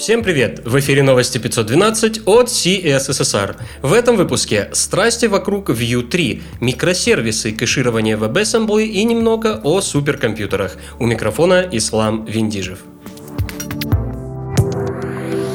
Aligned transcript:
Всем 0.00 0.22
привет! 0.22 0.62
В 0.64 0.78
эфире 0.78 1.02
новости 1.02 1.36
512 1.36 2.22
от 2.26 2.48
CSSR. 2.48 3.56
В 3.82 3.92
этом 3.92 4.16
выпуске 4.16 4.70
страсти 4.72 5.26
вокруг 5.26 5.68
Vue 5.68 6.02
3, 6.02 6.42
микросервисы, 6.62 7.52
кэширование 7.52 8.16
WebAssembly 8.16 8.86
и 8.86 9.04
немного 9.04 9.60
о 9.62 9.82
суперкомпьютерах. 9.82 10.78
У 10.98 11.04
микрофона 11.04 11.68
Ислам 11.70 12.24
Виндижев. 12.24 12.78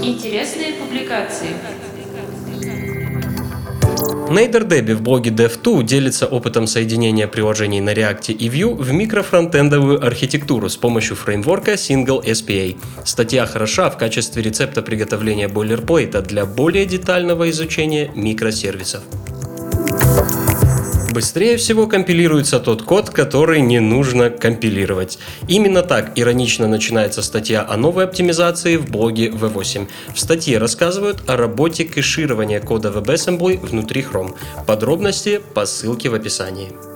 Интересные 0.04 0.74
публикации. 0.74 1.48
Нейдер 4.30 4.64
Дебби 4.64 4.94
в 4.94 5.04
блоге 5.04 5.30
Dev2 5.30 5.84
делится 5.84 6.26
опытом 6.26 6.66
соединения 6.66 7.28
приложений 7.28 7.82
на 7.82 7.94
React 7.94 8.34
и 8.34 8.50
Vue 8.50 8.74
в 8.74 8.92
микрофронтендовую 8.92 10.04
архитектуру 10.04 10.68
с 10.68 10.78
помощью 10.78 11.16
фреймворка 11.16 11.74
Single 11.74 12.24
SPA. 12.24 12.76
Статья 13.06 13.46
хороша 13.46 13.90
в 13.92 13.98
качестве 13.98 14.42
рецепта 14.42 14.82
приготовления 14.82 15.48
бойлерплейта 15.48 16.22
для 16.22 16.48
более 16.48 16.88
детального 16.88 17.50
изучения 17.52 18.12
микросервисов. 18.16 19.04
Быстрее 21.16 21.56
всего 21.56 21.88
компилируется 21.88 22.60
тот 22.60 22.82
код, 22.82 23.10
который 23.10 23.62
не 23.62 23.80
нужно 23.80 24.30
компилировать. 24.30 25.18
Именно 25.48 25.82
так 25.82 26.12
иронично 26.20 26.68
начинается 26.68 27.22
статья 27.22 27.66
о 27.66 27.78
новой 27.78 28.04
оптимизации 28.04 28.76
в 28.76 28.92
блоге 28.92 29.30
V8. 29.30 29.88
В 30.14 30.20
статье 30.20 30.58
рассказывают 30.58 31.24
о 31.30 31.38
работе 31.38 31.86
кэширования 31.86 32.60
кода 32.60 32.90
WebAssembly 32.90 33.66
внутри 33.66 34.02
Chrome. 34.02 34.36
Подробности 34.68 35.40
по 35.54 35.66
ссылке 35.66 36.10
в 36.10 36.16
описании. 36.16 36.95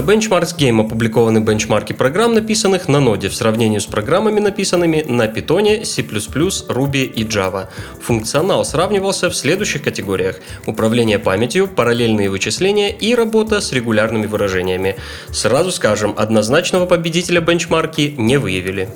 На 0.00 0.02
Benchmarks 0.02 0.56
Game 0.56 0.80
опубликованы 0.80 1.40
бенчмарки 1.40 1.92
программ, 1.92 2.32
написанных 2.32 2.88
на 2.88 3.00
ноде 3.00 3.28
в 3.28 3.34
сравнении 3.34 3.78
с 3.78 3.84
программами, 3.84 4.40
написанными 4.40 5.04
на 5.06 5.26
Python, 5.26 5.84
C++, 5.84 6.00
Ruby 6.00 7.04
и 7.04 7.22
Java. 7.24 7.68
Функционал 8.00 8.64
сравнивался 8.64 9.28
в 9.28 9.36
следующих 9.36 9.82
категориях. 9.82 10.36
Управление 10.64 11.18
памятью, 11.18 11.68
параллельные 11.68 12.30
вычисления 12.30 12.90
и 12.90 13.14
работа 13.14 13.60
с 13.60 13.72
регулярными 13.72 14.24
выражениями. 14.24 14.96
Сразу 15.32 15.70
скажем, 15.70 16.14
однозначного 16.16 16.86
победителя 16.86 17.42
бенчмарки 17.42 18.14
не 18.16 18.38
выявили. 18.38 18.88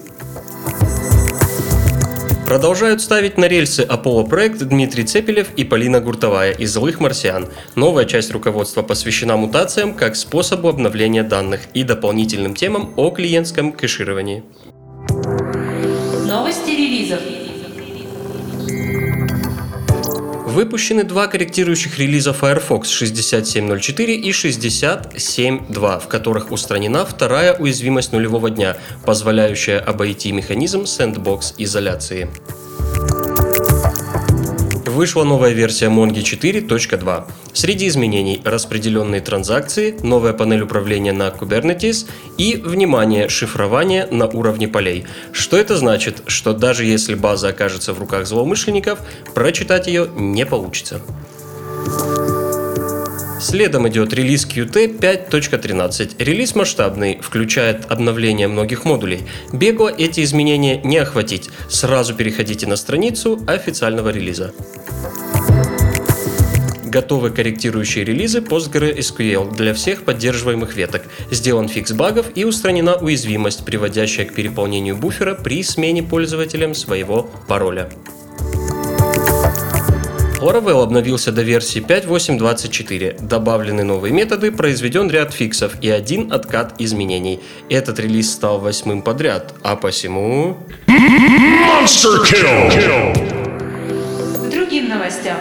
Продолжают 2.55 3.03
ставить 3.03 3.37
на 3.37 3.49
рельсы 3.49 3.81
Apollo 3.81 4.29
проект 4.29 4.63
Дмитрий 4.63 5.03
Цепелев 5.03 5.49
и 5.57 5.65
Полина 5.65 5.99
Гуртовая 5.99 6.53
из 6.53 6.73
«Злых 6.73 7.01
марсиан». 7.01 7.49
Новая 7.75 8.05
часть 8.05 8.31
руководства 8.31 8.83
посвящена 8.83 9.37
мутациям 9.37 9.93
как 9.93 10.15
способу 10.15 10.69
обновления 10.69 11.25
данных 11.25 11.63
и 11.75 11.83
дополнительным 11.83 12.55
темам 12.55 12.95
о 12.97 13.11
клиентском 13.11 13.73
кэшировании. 13.73 14.45
Новости 16.29 16.71
релизов. 16.71 17.19
Выпущены 20.55 21.03
два 21.03 21.27
корректирующих 21.27 21.99
релиза 21.99 22.33
Firefox 22.33 22.89
67.04 23.03 24.15
и 24.15 24.31
67.2, 24.31 26.01
в 26.01 26.07
которых 26.07 26.53
устранена 26.53 27.05
вторая 27.05 27.55
уязвимость 27.55 28.13
нулевого 28.13 28.51
дня, 28.51 28.77
позволяющая 29.05 29.81
обойти 29.81 30.31
механизм 30.31 30.87
сэндбокс 30.87 31.55
изоляции 31.59 32.31
вышла 34.95 35.25
новая 35.25 35.53
версия 35.53 35.87
Mongi 35.87 36.23
4.2. 36.23 37.25
Среди 37.53 37.89
изменений 37.89 38.41
распределенные 38.45 39.21
транзакции, 39.21 39.97
новая 40.03 40.33
панель 40.33 40.63
управления 40.63 41.13
на 41.13 41.29
Kubernetes 41.29 42.07
и, 42.39 42.57
внимание, 42.57 43.29
шифрование 43.29 44.07
на 44.11 44.27
уровне 44.27 44.69
полей. 44.69 45.05
Что 45.33 45.57
это 45.59 45.77
значит? 45.77 46.23
Что 46.27 46.53
даже 46.53 46.85
если 46.85 47.15
база 47.15 47.49
окажется 47.49 47.93
в 47.93 47.99
руках 47.99 48.27
злоумышленников, 48.27 49.01
прочитать 49.35 49.89
ее 49.89 50.09
не 50.15 50.47
получится. 50.47 51.01
Следом 53.45 53.87
идет 53.89 54.15
релиз 54.15 54.47
Qt 54.47 54.99
5.13. 54.99 56.15
Релиз 56.19 56.55
масштабный, 56.55 57.19
включает 57.21 57.85
обновление 57.91 58.49
многих 58.49 58.87
модулей. 58.87 59.21
Бегло 59.53 59.91
эти 59.91 60.25
изменения 60.25 60.81
не 60.83 60.97
охватить. 60.97 61.51
Сразу 61.69 62.15
переходите 62.15 62.67
на 62.67 62.77
страницу 62.77 63.39
официального 63.47 64.09
релиза 64.09 64.55
готовы 66.85 67.31
корректирующие 67.31 68.05
релизы 68.05 68.39
PostgreSQL 68.39 69.57
для 69.57 69.75
всех 69.75 70.05
поддерживаемых 70.05 70.77
веток. 70.77 71.03
Сделан 71.29 71.69
фикс 71.69 71.91
багов 71.91 72.27
и 72.37 72.45
устранена 72.45 72.95
уязвимость, 72.95 73.65
приводящая 73.65 74.27
к 74.27 74.33
переполнению 74.33 74.97
буфера 74.97 75.35
при 75.35 75.65
смене 75.65 76.05
пользователем 76.05 76.73
своего 76.73 77.29
пароля. 77.49 77.91
Laravel 80.45 80.83
обновился 80.83 81.33
до 81.33 81.41
версии 81.41 81.81
5.8.24. 81.81 83.27
Добавлены 83.27 83.83
новые 83.83 84.13
методы, 84.13 84.53
произведен 84.53 85.09
ряд 85.09 85.33
фиксов 85.33 85.73
и 85.81 85.89
один 85.89 86.31
откат 86.35 86.75
изменений. 86.79 87.41
Этот 87.71 87.99
релиз 87.99 88.31
стал 88.31 88.59
восьмым 88.59 89.01
подряд, 89.01 89.55
а 89.63 89.75
посему... 89.77 90.59
Monster 90.87 92.23
kill! 92.27 93.15
Другим 94.51 94.91
новостям. 94.91 95.39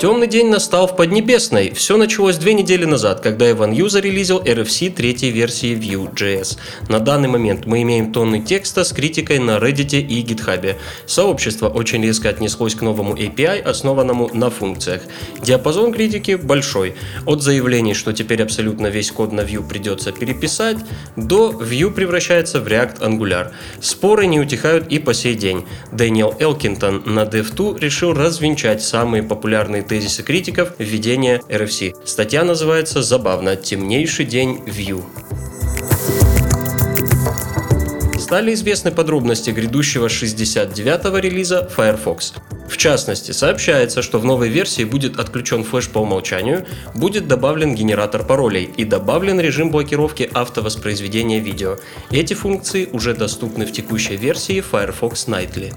Темный 0.00 0.28
день 0.28 0.48
настал 0.48 0.86
в 0.86 0.96
Поднебесной. 0.96 1.72
Все 1.74 1.98
началось 1.98 2.38
две 2.38 2.54
недели 2.54 2.86
назад, 2.86 3.20
когда 3.20 3.50
Иван 3.50 3.72
Ю 3.72 3.90
зарелизил 3.90 4.40
RFC 4.40 4.88
третьей 4.88 5.30
версии 5.30 5.74
Vue.js. 5.74 6.56
На 6.88 7.00
данный 7.00 7.28
момент 7.28 7.66
мы 7.66 7.82
имеем 7.82 8.10
тонны 8.10 8.40
текста 8.40 8.84
с 8.84 8.94
критикой 8.94 9.38
на 9.40 9.58
Reddit 9.58 10.00
и 10.00 10.22
GitHub. 10.22 10.76
Сообщество 11.04 11.68
очень 11.68 12.02
резко 12.02 12.30
отнеслось 12.30 12.74
к 12.74 12.80
новому 12.80 13.14
API, 13.14 13.60
основанному 13.60 14.30
на 14.32 14.48
функциях. 14.48 15.02
Диапазон 15.42 15.92
критики 15.92 16.36
большой. 16.36 16.94
От 17.26 17.42
заявлений, 17.42 17.92
что 17.92 18.14
теперь 18.14 18.42
абсолютно 18.42 18.86
весь 18.86 19.10
код 19.10 19.32
на 19.32 19.42
Vue 19.42 19.68
придется 19.68 20.12
переписать, 20.12 20.78
до 21.16 21.50
Vue 21.50 21.90
превращается 21.90 22.62
в 22.62 22.66
React 22.66 23.00
Angular. 23.00 23.48
Споры 23.82 24.24
не 24.24 24.40
утихают 24.40 24.88
и 24.88 24.98
по 24.98 25.12
сей 25.12 25.34
день. 25.34 25.66
Дэниел 25.92 26.34
Элкинтон 26.38 27.02
на 27.04 27.24
Dev2 27.24 27.78
решил 27.78 28.14
развенчать 28.14 28.82
самые 28.82 29.22
популярные 29.22 29.89
тезисы 29.90 30.22
критиков 30.22 30.74
введения 30.78 31.42
RFC. 31.48 31.96
Статья 32.04 32.44
называется 32.44 33.02
забавно 33.02 33.56
«Темнейший 33.56 34.24
день 34.24 34.62
View». 34.64 35.02
Стали 38.16 38.54
известны 38.54 38.92
подробности 38.92 39.50
грядущего 39.50 40.06
69-го 40.06 41.18
релиза 41.18 41.68
Firefox. 41.76 42.34
В 42.68 42.76
частности, 42.76 43.32
сообщается, 43.32 44.00
что 44.02 44.20
в 44.20 44.24
новой 44.24 44.48
версии 44.48 44.84
будет 44.84 45.18
отключен 45.18 45.64
флеш 45.64 45.88
по 45.88 45.98
умолчанию, 45.98 46.64
будет 46.94 47.26
добавлен 47.26 47.74
генератор 47.74 48.24
паролей 48.24 48.70
и 48.76 48.84
добавлен 48.84 49.40
режим 49.40 49.72
блокировки 49.72 50.30
автовоспроизведения 50.32 51.40
видео. 51.40 51.78
Эти 52.12 52.34
функции 52.34 52.88
уже 52.92 53.12
доступны 53.12 53.66
в 53.66 53.72
текущей 53.72 54.14
версии 54.14 54.60
Firefox 54.60 55.26
Nightly. 55.26 55.74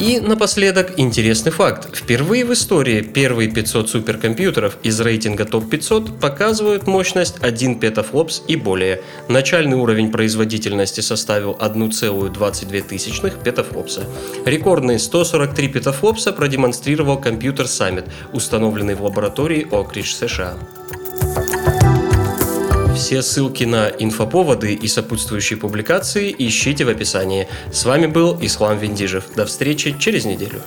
И 0.00 0.18
напоследок 0.18 0.98
интересный 0.98 1.52
факт. 1.52 1.94
Впервые 1.94 2.46
в 2.46 2.54
истории 2.54 3.02
первые 3.02 3.50
500 3.50 3.90
суперкомпьютеров 3.90 4.78
из 4.82 4.98
рейтинга 4.98 5.44
топ-500 5.44 6.18
показывают 6.18 6.86
мощность 6.86 7.36
1 7.42 7.78
петафлопс 7.78 8.42
и 8.48 8.56
более. 8.56 9.02
Начальный 9.28 9.76
уровень 9.76 10.10
производительности 10.10 11.02
составил 11.02 11.54
1,22 11.60 13.44
петафлопса. 13.44 14.04
Рекордные 14.46 14.98
143 14.98 15.68
петафлопса 15.68 16.32
продемонстрировал 16.32 17.20
компьютер 17.20 17.66
Summit, 17.66 18.08
установленный 18.32 18.94
в 18.94 19.04
лаборатории 19.04 19.66
Окридж, 19.70 20.14
США. 20.14 20.54
Все 23.00 23.22
ссылки 23.22 23.64
на 23.64 23.88
инфоповоды 23.88 24.74
и 24.74 24.86
сопутствующие 24.86 25.58
публикации 25.58 26.34
ищите 26.38 26.84
в 26.84 26.90
описании. 26.90 27.48
С 27.72 27.86
вами 27.86 28.04
был 28.04 28.36
Ислам 28.42 28.78
Виндижев. 28.78 29.24
До 29.34 29.46
встречи 29.46 29.96
через 29.98 30.26
неделю. 30.26 30.60